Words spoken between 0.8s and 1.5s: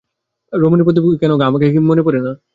প্রদীপ রাখিয়া কহিল, কেন গা,